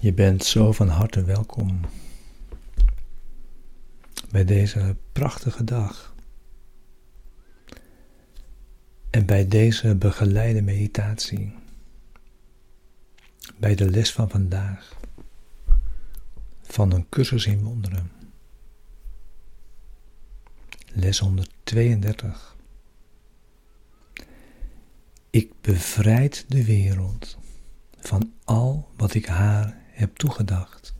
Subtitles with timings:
[0.00, 1.80] Je bent zo van harte welkom
[4.30, 6.14] bij deze prachtige dag
[9.10, 11.54] en bij deze begeleide meditatie,
[13.58, 14.96] bij de les van vandaag
[16.62, 18.10] van een cursus in wonderen.
[20.92, 22.56] Les 132.
[25.30, 27.38] Ik bevrijd de wereld
[27.98, 30.94] van al wat ik haar heb toegedacht.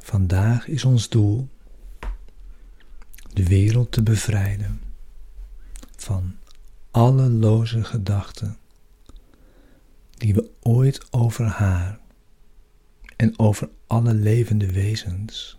[0.00, 1.48] Vandaag is ons doel
[3.32, 4.80] de wereld te bevrijden
[5.96, 6.36] van
[6.90, 8.58] alle loze gedachten
[10.10, 11.98] die we ooit over haar
[13.16, 15.58] en over alle levende wezens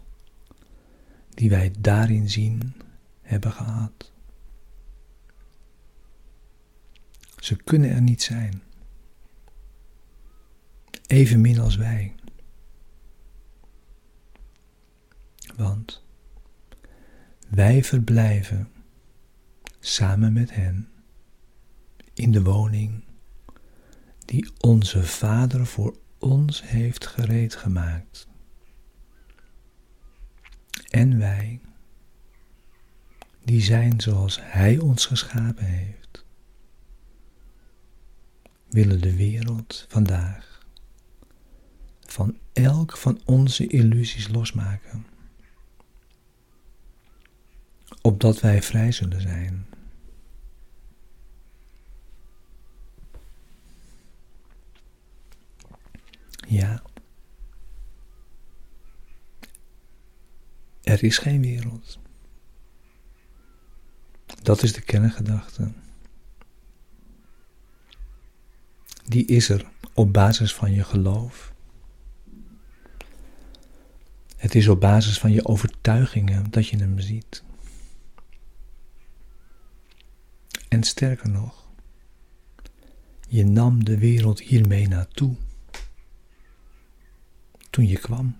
[1.29, 2.73] die wij daarin zien
[3.21, 4.11] hebben gehad.
[7.41, 8.61] Ze kunnen er niet zijn,
[11.07, 12.15] evenmin als wij.
[15.55, 16.03] Want
[17.49, 18.69] wij verblijven
[19.79, 20.89] samen met hen
[22.13, 23.03] in de woning
[24.25, 28.27] die onze Vader voor ons heeft gereed gemaakt.
[30.89, 31.61] En wij,
[33.43, 36.00] die zijn zoals Hij ons geschapen heeft,
[38.71, 40.59] willen de wereld vandaag
[41.99, 45.05] van elk van onze illusies losmaken,
[48.01, 49.65] opdat wij vrij zullen zijn.
[56.47, 56.81] Ja.
[60.81, 61.99] Er is geen wereld.
[64.41, 65.71] Dat is de kerngedachte.
[69.11, 71.53] Die is er op basis van je geloof.
[74.37, 77.43] Het is op basis van je overtuigingen dat je hem ziet.
[80.67, 81.67] En sterker nog,
[83.27, 85.35] je nam de wereld hiermee naartoe
[87.69, 88.37] toen je kwam.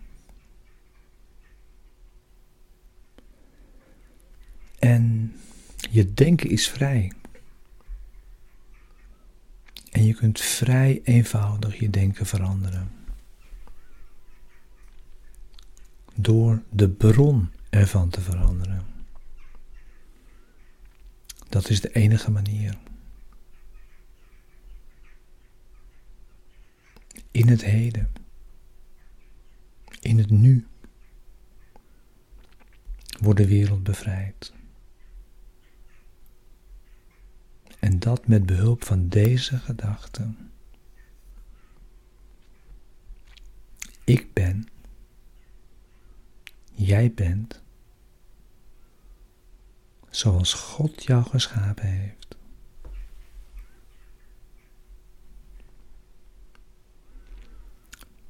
[4.80, 5.36] En
[5.90, 7.12] je denken is vrij.
[9.92, 12.92] En je kunt vrij eenvoudig je denken veranderen.
[16.16, 18.86] Door de bron ervan te veranderen.
[21.50, 22.78] Dat is de enige manier.
[27.32, 28.12] In het heden
[30.02, 30.68] in het nu
[33.20, 34.54] wordt de wereld bevrijd.
[37.82, 40.52] En dat met behulp van deze gedachten.
[44.04, 44.68] Ik ben,
[46.74, 47.62] jij bent,
[50.10, 52.36] zoals God jou geschapen heeft.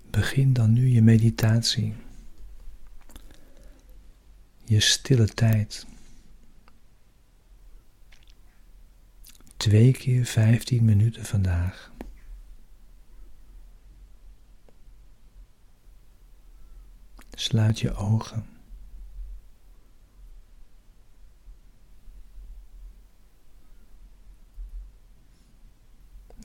[0.10, 1.96] Begin dan nu je meditatie,
[4.64, 5.86] je stille tijd.
[9.62, 11.92] Twee keer vijftien minuten vandaag.
[17.32, 18.46] Sluit je ogen.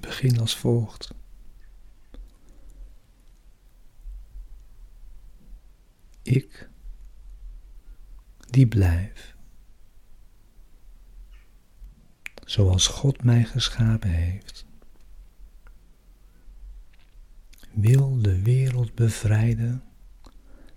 [0.00, 1.14] Begin als volgt.
[6.22, 6.68] ik
[8.50, 9.35] die blijf.
[12.46, 14.66] Zoals God mij geschapen heeft.
[17.72, 19.82] Wil de wereld bevrijden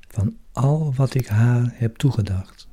[0.08, 2.68] van al wat ik haar heb toegedacht.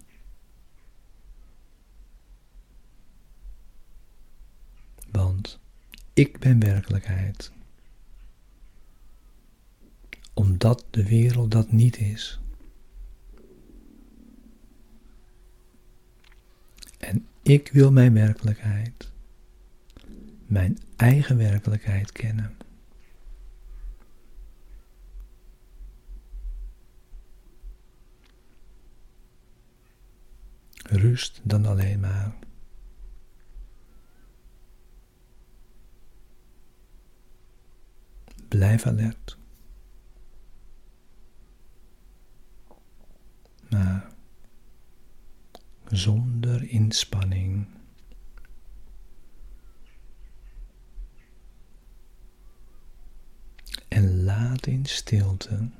[5.10, 5.58] Want
[6.12, 7.52] ik ben werkelijkheid.
[10.34, 12.40] Omdat de wereld dat niet is.
[16.98, 19.12] En ik wil mijn werkelijkheid,
[20.46, 22.56] mijn eigen werkelijkheid kennen.
[30.82, 32.34] Rust dan alleen maar.
[38.48, 39.35] Blijf alert.
[45.96, 47.66] zonder inspanning.
[53.88, 55.70] En laat in stilte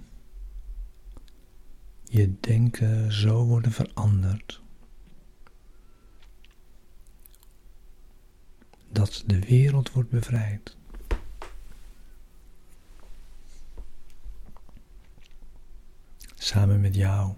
[2.05, 4.61] je denken zo worden veranderd
[8.89, 10.77] dat de wereld wordt bevrijd.
[16.35, 17.35] Samen met jou.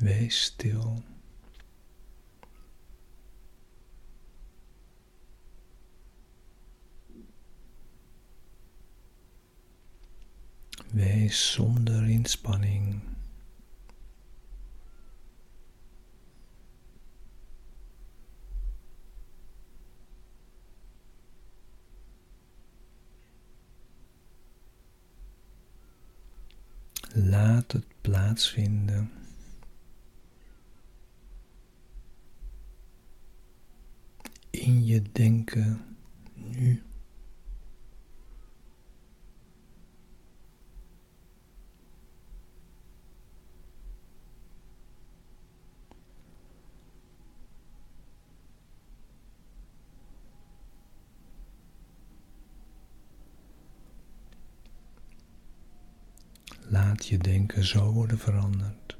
[0.00, 1.02] Wees stil.
[10.94, 13.02] Wees zonder inspanning.
[27.24, 29.10] Laat het plaatsvinden.
[34.50, 35.80] In je denken
[36.34, 36.82] nu.
[56.98, 58.98] Laat je denken zo worden veranderd.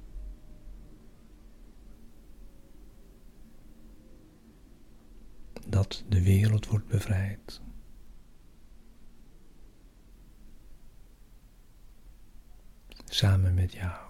[5.66, 7.60] Dat de wereld wordt bevrijd.
[13.04, 14.07] Samen met jou.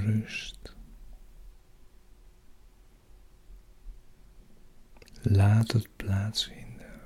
[0.00, 0.74] Rust.
[5.22, 7.00] Laat het plaatsvinden.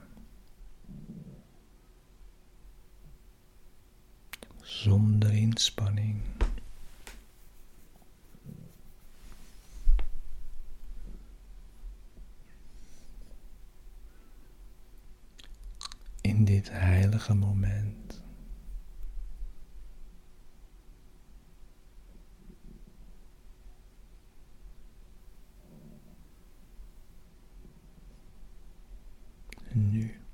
[4.60, 6.22] Zonder inspanning.
[16.20, 17.94] In dit heilige moment.
[29.74, 30.24] nu.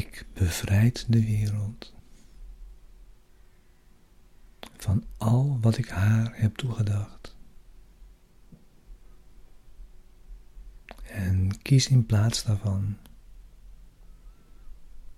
[0.00, 1.94] Ik bevrijd de wereld
[4.76, 7.36] van al wat ik haar heb toegedacht.
[11.02, 12.96] En kies in plaats daarvan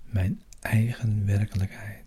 [0.04, 2.01] mijn eigen werkelijkheid.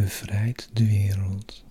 [0.00, 1.64] Ik bevrijd de wereld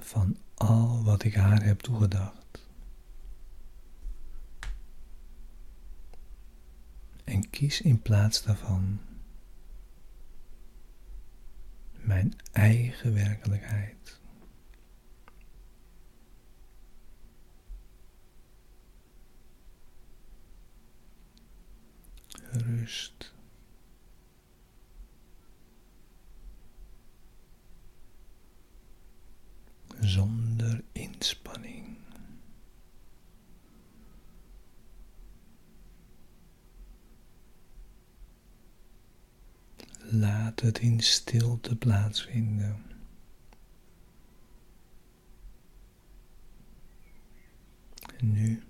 [0.00, 2.68] van al wat ik haar heb toegedacht.
[7.24, 9.00] En kies in plaats daarvan
[11.92, 14.20] mijn eigen werkelijkheid.
[22.50, 23.33] Rust.
[30.04, 31.96] Zonder inspanning.
[40.10, 42.82] Laat het in stilte plaatsvinden.
[48.18, 48.62] En nu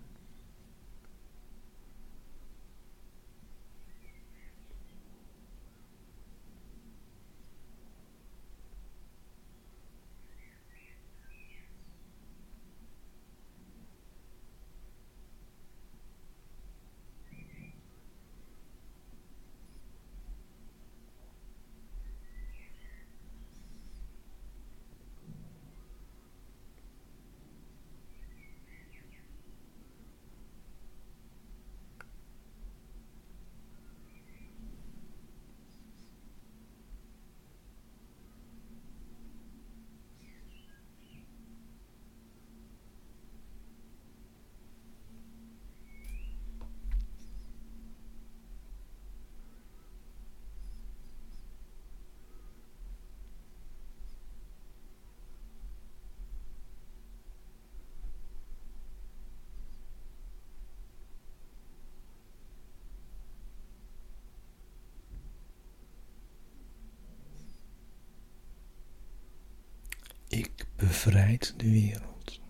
[70.34, 72.40] Ik bevrijd de wereld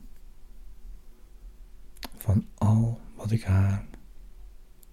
[2.17, 3.87] van al wat ik haar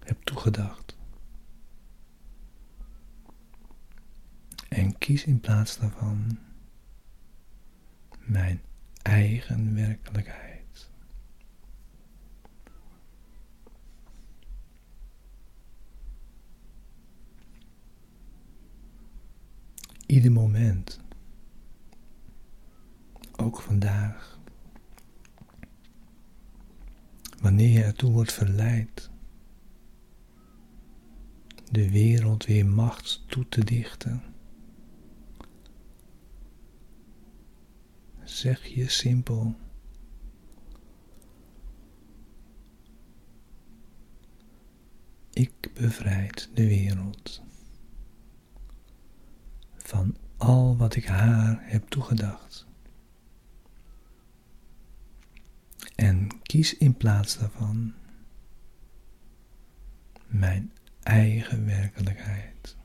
[0.04, 0.96] heb toegedacht.
[4.68, 6.38] En kies in plaats daarvan
[8.20, 8.62] mijn
[9.02, 10.90] eigen werkelijkheid.
[20.06, 21.01] Ieder moment
[23.42, 24.40] ook vandaag.
[27.40, 29.10] Wanneer je ertoe wordt verleid
[31.70, 34.22] de wereld weer macht toe te dichten,
[38.24, 39.54] zeg je simpel.
[45.32, 47.42] Ik bevrijd de wereld
[49.76, 52.66] van al wat ik haar heb toegedacht.
[56.02, 57.92] En kies in plaats daarvan
[60.26, 62.76] mijn eigen werkelijkheid.